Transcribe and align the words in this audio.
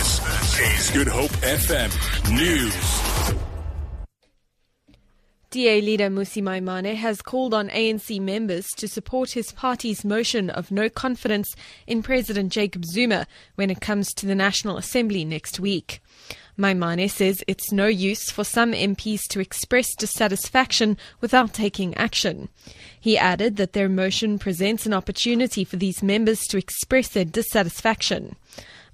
This 0.00 0.58
is 0.58 0.90
Good 0.92 1.08
Hope 1.08 1.30
FM 1.42 1.90
News. 2.34 3.34
DA 5.50 5.82
leader 5.82 6.08
Mmusi 6.08 6.42
Maimane 6.42 6.94
has 6.94 7.20
called 7.20 7.52
on 7.52 7.68
ANC 7.68 8.18
members 8.18 8.68
to 8.78 8.88
support 8.88 9.32
his 9.32 9.52
party's 9.52 10.02
motion 10.02 10.48
of 10.48 10.70
no 10.70 10.88
confidence 10.88 11.54
in 11.86 12.02
President 12.02 12.50
Jacob 12.50 12.86
Zuma 12.86 13.26
when 13.56 13.68
it 13.68 13.82
comes 13.82 14.14
to 14.14 14.24
the 14.24 14.34
National 14.34 14.78
Assembly 14.78 15.22
next 15.22 15.60
week. 15.60 16.00
Maimane 16.58 17.10
says 17.10 17.44
it's 17.46 17.70
no 17.70 17.86
use 17.86 18.30
for 18.30 18.42
some 18.42 18.72
MPs 18.72 19.24
to 19.28 19.38
express 19.40 19.94
dissatisfaction 19.94 20.96
without 21.20 21.52
taking 21.52 21.94
action. 21.96 22.48
He 22.98 23.18
added 23.18 23.56
that 23.56 23.74
their 23.74 23.90
motion 23.90 24.38
presents 24.38 24.86
an 24.86 24.94
opportunity 24.94 25.62
for 25.62 25.76
these 25.76 26.02
members 26.02 26.46
to 26.46 26.56
express 26.56 27.08
their 27.08 27.26
dissatisfaction. 27.26 28.36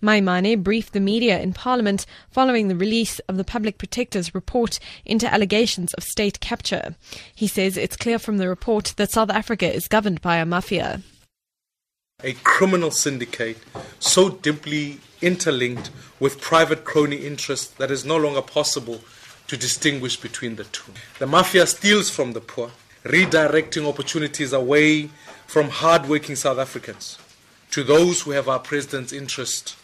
Maimane 0.02 0.62
briefed 0.62 0.92
the 0.92 1.00
media 1.00 1.38
in 1.40 1.52
Parliament 1.52 2.06
following 2.30 2.68
the 2.68 2.76
release 2.76 3.18
of 3.20 3.36
the 3.36 3.44
Public 3.44 3.78
Protector's 3.78 4.34
report 4.34 4.78
into 5.04 5.32
allegations 5.32 5.94
of 5.94 6.04
state 6.04 6.40
capture. 6.40 6.96
He 7.34 7.46
says 7.46 7.76
it's 7.76 7.96
clear 7.96 8.18
from 8.18 8.38
the 8.38 8.48
report 8.48 8.94
that 8.96 9.10
South 9.10 9.30
Africa 9.30 9.72
is 9.72 9.88
governed 9.88 10.20
by 10.20 10.36
a 10.36 10.46
mafia. 10.46 11.02
A 12.22 12.32
criminal 12.44 12.90
syndicate 12.90 13.58
so 13.98 14.30
deeply 14.30 15.00
interlinked 15.20 15.90
with 16.18 16.40
private 16.40 16.84
crony 16.84 17.16
interests 17.16 17.66
that 17.74 17.90
is 17.90 18.04
no 18.04 18.16
longer 18.16 18.42
possible 18.42 19.00
to 19.48 19.56
distinguish 19.56 20.16
between 20.16 20.56
the 20.56 20.64
two. 20.64 20.92
The 21.18 21.26
mafia 21.26 21.66
steals 21.66 22.10
from 22.10 22.32
the 22.32 22.40
poor, 22.40 22.70
redirecting 23.04 23.86
opportunities 23.86 24.52
away 24.52 25.10
from 25.46 25.68
hard-working 25.68 26.36
South 26.36 26.58
Africans 26.58 27.18
to 27.70 27.84
those 27.84 28.22
who 28.22 28.30
have 28.32 28.48
our 28.48 28.58
president's 28.58 29.12
interest 29.12 29.76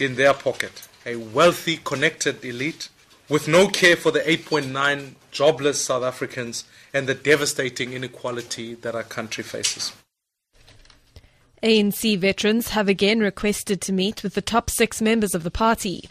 in 0.00 0.16
their 0.16 0.34
pocket. 0.34 0.88
A 1.04 1.16
wealthy, 1.16 1.78
connected 1.78 2.44
elite 2.44 2.88
with 3.28 3.48
no 3.48 3.68
care 3.68 3.96
for 3.96 4.10
the 4.10 4.20
8.9 4.20 5.14
jobless 5.30 5.84
South 5.84 6.02
Africans 6.02 6.64
and 6.92 7.08
the 7.08 7.14
devastating 7.14 7.92
inequality 7.92 8.74
that 8.74 8.94
our 8.94 9.02
country 9.02 9.42
faces. 9.42 9.92
ANC 11.62 12.18
veterans 12.18 12.68
have 12.70 12.88
again 12.88 13.20
requested 13.20 13.80
to 13.80 13.92
meet 13.92 14.22
with 14.22 14.34
the 14.34 14.42
top 14.42 14.68
six 14.68 15.00
members 15.00 15.34
of 15.34 15.44
the 15.44 15.50
party. 15.50 16.08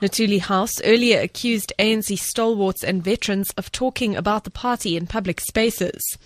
Luthuli 0.00 0.40
House 0.40 0.80
earlier 0.82 1.20
accused 1.20 1.72
ANC 1.78 2.18
stalwarts 2.18 2.82
and 2.82 3.04
veterans 3.04 3.50
of 3.58 3.70
talking 3.72 4.16
about 4.16 4.44
the 4.44 4.50
party 4.50 4.96
in 4.96 5.06
public 5.06 5.40
spaces. 5.40 6.18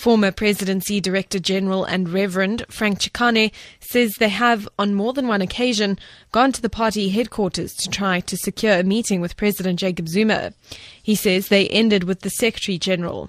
Former 0.00 0.32
Presidency 0.32 0.98
Director 0.98 1.38
General 1.38 1.84
and 1.84 2.08
Reverend 2.08 2.64
Frank 2.70 3.00
Chikane 3.00 3.52
says 3.80 4.14
they 4.14 4.30
have, 4.30 4.66
on 4.78 4.94
more 4.94 5.12
than 5.12 5.28
one 5.28 5.42
occasion, 5.42 5.98
gone 6.32 6.52
to 6.52 6.62
the 6.62 6.70
party 6.70 7.10
headquarters 7.10 7.74
to 7.74 7.90
try 7.90 8.20
to 8.20 8.34
secure 8.34 8.78
a 8.78 8.82
meeting 8.82 9.20
with 9.20 9.36
President 9.36 9.78
Jacob 9.78 10.08
Zuma. 10.08 10.54
He 11.02 11.14
says 11.14 11.48
they 11.48 11.68
ended 11.68 12.04
with 12.04 12.20
the 12.20 12.30
Secretary 12.30 12.78
General. 12.78 13.28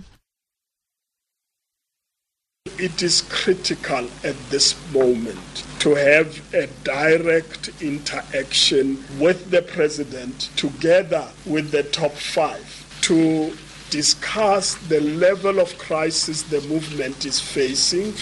It 2.80 3.04
is 3.04 3.24
critical 3.24 4.08
at 4.24 4.38
this 4.50 4.74
moment 4.94 5.66
to 5.80 5.96
have 5.96 6.54
a 6.54 6.68
direct 6.86 7.70
interaction 7.82 9.04
with 9.20 9.52
the 9.52 9.62
president 9.62 10.50
together 10.56 11.28
with 11.46 11.72
the 11.72 11.84
top 11.84 12.14
five 12.14 13.02
to 13.02 13.58
discuss 13.92 14.76
the 14.88 15.02
level 15.02 15.60
of 15.60 15.78
crisis 15.78 16.42
the 16.44 16.62
movement 16.62 17.26
is 17.26 17.40
facing, 17.40 18.14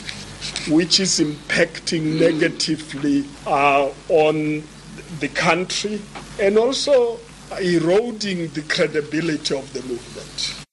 which 0.73 0.99
is 0.99 1.19
impacting 1.19 2.19
negatively 2.19 3.23
uh, 3.45 3.89
on 4.09 4.61
the 5.19 5.27
country 5.29 6.01
and 6.39 6.57
also 6.57 7.17
eroding 7.61 8.47
the 8.49 8.61
credibility 8.63 9.55
of 9.55 9.71
the 9.73 9.81
movement. 9.83 10.65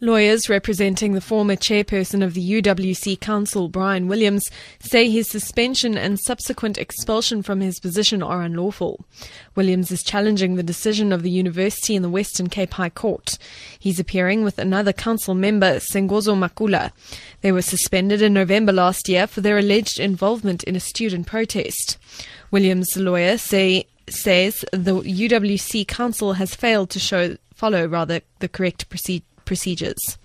Lawyers 0.00 0.50
representing 0.50 1.14
the 1.14 1.22
former 1.22 1.56
chairperson 1.56 2.22
of 2.22 2.34
the 2.34 2.60
UWC 2.60 3.18
Council, 3.18 3.66
Brian 3.66 4.08
Williams, 4.08 4.44
say 4.78 5.08
his 5.08 5.26
suspension 5.26 5.96
and 5.96 6.20
subsequent 6.20 6.76
expulsion 6.76 7.42
from 7.42 7.62
his 7.62 7.80
position 7.80 8.22
are 8.22 8.42
unlawful. 8.42 9.06
Williams 9.54 9.90
is 9.90 10.02
challenging 10.02 10.56
the 10.56 10.62
decision 10.62 11.14
of 11.14 11.22
the 11.22 11.30
university 11.30 11.96
in 11.96 12.02
the 12.02 12.10
Western 12.10 12.50
Cape 12.50 12.74
High 12.74 12.90
Court. 12.90 13.38
He's 13.78 13.98
appearing 13.98 14.44
with 14.44 14.58
another 14.58 14.92
council 14.92 15.34
member, 15.34 15.76
Sengozo 15.76 16.36
Makula. 16.36 16.92
They 17.40 17.50
were 17.50 17.62
suspended 17.62 18.20
in 18.20 18.34
November 18.34 18.74
last 18.74 19.08
year 19.08 19.26
for 19.26 19.40
their 19.40 19.56
alleged 19.56 19.98
involvement 19.98 20.62
in 20.64 20.76
a 20.76 20.80
student 20.80 21.26
protest. 21.26 21.96
Williams' 22.50 22.98
lawyer 22.98 23.38
say, 23.38 23.86
says 24.10 24.62
the 24.72 25.00
UWC 25.00 25.88
Council 25.88 26.34
has 26.34 26.54
failed 26.54 26.90
to 26.90 26.98
show 26.98 27.38
follow 27.54 27.86
rather 27.86 28.20
the 28.40 28.48
correct 28.48 28.90
procedure 28.90 29.24
procedures. 29.46 30.18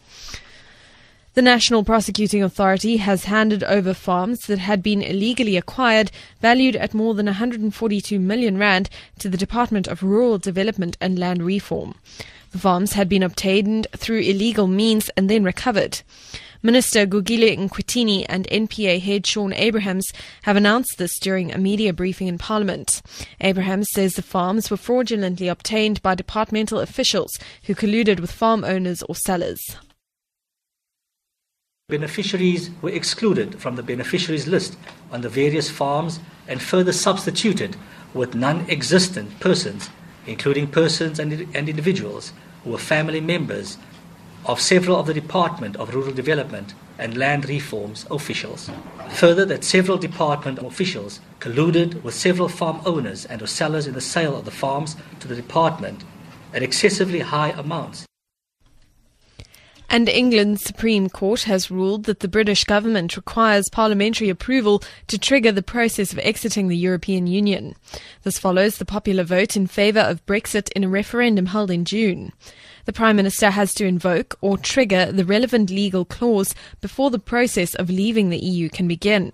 The 1.34 1.42
National 1.42 1.86
Prosecuting 1.86 2.44
Authority 2.44 2.98
has 2.98 3.24
handed 3.24 3.64
over 3.64 3.94
farms 3.94 4.42
that 4.48 4.60
had 4.60 4.84
been 4.84 5.02
illegally 5.02 5.56
acquired, 5.56 6.12
valued 6.42 6.76
at 6.76 6.94
more 6.94 7.14
than 7.14 7.28
142 7.28 8.20
million 8.20 8.58
rand, 8.58 8.90
to 9.20 9.30
the 9.30 9.38
Department 9.38 9.88
of 9.88 10.04
Rural 10.04 10.38
Development 10.38 10.98
and 11.00 11.18
Land 11.18 11.44
Reform. 11.44 11.96
The 12.52 12.60
farms 12.60 12.94
had 12.94 13.08
been 13.08 13.24
obtained 13.24 13.88
through 13.96 14.20
illegal 14.20 14.68
means 14.68 15.10
and 15.16 15.30
then 15.30 15.46
recovered. 15.46 16.02
Minister 16.64 17.08
Gugile 17.08 17.58
Nkwinti 17.58 18.24
and 18.30 18.48
NPA 18.50 19.02
head 19.02 19.26
Shaun 19.26 19.52
Abrahams 19.52 20.06
have 20.44 20.56
announced 20.56 21.00
this 21.00 21.18
during 21.18 21.52
a 21.52 21.58
media 21.58 21.92
briefing 21.92 22.28
in 22.28 22.38
Parliament. 22.38 23.02
Abrahams 23.40 23.88
says 23.92 24.14
the 24.14 24.22
farms 24.22 24.70
were 24.70 24.78
fraudulently 24.78 25.48
obtained 25.48 26.04
by 26.04 26.14
departmental 26.14 26.80
officials 26.80 27.32
who 27.64 27.74
colluded 27.74 28.20
with 28.20 28.32
farm 28.32 28.64
owners 28.64 29.02
or 29.04 29.16
sellers. 29.16 29.60
Beneficiaries 31.90 32.70
were 32.84 32.92
excluded 32.92 33.60
from 33.60 33.76
the 33.76 33.84
beneficiaries 33.84 34.48
list 34.48 34.78
on 35.12 35.22
the 35.22 35.30
various 35.30 35.72
farms 35.72 36.20
and 36.48 36.62
further 36.62 36.94
substituted 36.94 37.76
with 38.14 38.36
non 38.36 38.70
existent 38.70 39.40
persons, 39.40 39.90
including 40.28 40.68
persons 40.68 41.18
and, 41.18 41.34
and 41.56 41.68
individuals 41.68 42.34
who 42.64 42.70
were 42.70 42.78
family 42.78 43.20
members 43.20 43.80
of 44.46 44.60
several 44.60 45.00
of 45.00 45.06
the 45.06 45.14
Department 45.14 45.76
of 45.78 45.94
Rural 45.94 46.12
Development 46.12 46.74
and 46.98 47.18
Land 47.18 47.48
Reforms 47.48 48.06
officials. 48.12 48.70
Further, 49.14 49.46
that 49.46 49.64
several 49.64 49.98
department 49.98 50.60
officials 50.60 51.20
colluded 51.40 52.04
with 52.04 52.14
several 52.14 52.48
farm 52.48 52.82
owners 52.86 53.26
and 53.26 53.48
sellers 53.48 53.88
in 53.88 53.94
the 53.94 54.02
sale 54.02 54.38
of 54.38 54.46
the 54.46 54.52
farms 54.52 54.96
to 55.20 55.28
the 55.28 55.36
department 55.36 56.04
at 56.54 56.64
excessively 56.64 57.20
high 57.20 57.50
amounts. 57.52 58.06
And 59.94 60.08
England's 60.08 60.64
Supreme 60.64 61.10
Court 61.10 61.44
has 61.44 61.70
ruled 61.70 62.06
that 62.06 62.22
the 62.22 62.30
British 62.30 62.64
government 62.64 63.18
requires 63.18 63.68
parliamentary 63.68 64.30
approval 64.30 64.82
to 65.08 65.20
trigger 65.20 65.52
the 65.52 65.62
process 65.62 66.14
of 66.14 66.20
exiting 66.20 66.70
the 66.70 66.78
European 66.78 67.28
Union. 67.28 67.76
This 68.24 68.40
follows 68.40 68.78
the 68.78 68.86
popular 68.86 69.26
vote 69.26 69.58
in 69.58 69.68
favour 69.68 70.00
of 70.00 70.26
Brexit 70.26 70.72
in 70.78 70.86
a 70.86 70.90
referendum 70.90 71.48
held 71.48 71.70
in 71.70 71.84
June. 71.84 72.32
The 72.86 72.94
Prime 72.94 73.18
Minister 73.18 73.50
has 73.50 73.74
to 73.74 73.86
invoke 73.86 74.38
or 74.40 74.58
trigger 74.58 75.12
the 75.12 75.26
relevant 75.26 75.70
legal 75.70 76.06
clause 76.06 76.56
before 76.80 77.10
the 77.10 77.20
process 77.20 77.76
of 77.76 77.90
leaving 77.90 78.30
the 78.30 78.40
EU 78.40 78.70
can 78.70 78.88
begin. 78.88 79.34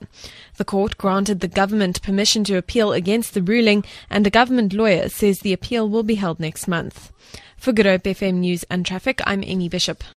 The 0.55 0.65
court 0.65 0.97
granted 0.97 1.39
the 1.39 1.47
government 1.47 2.01
permission 2.01 2.43
to 2.45 2.57
appeal 2.57 2.93
against 2.93 3.35
the 3.35 3.43
ruling, 3.43 3.85
and 4.09 4.25
a 4.25 4.31
government 4.31 4.73
lawyer 4.73 5.07
says 5.07 5.41
the 5.41 5.53
appeal 5.53 5.87
will 5.87 6.01
be 6.01 6.15
held 6.15 6.39
next 6.39 6.67
month. 6.67 7.11
For 7.57 7.73
Good 7.73 7.85
Hope 7.85 8.03
FM 8.03 8.35
News 8.35 8.65
and 8.69 8.85
Traffic, 8.85 9.19
I'm 9.25 9.43
Amy 9.43 9.67
Bishop. 9.67 10.03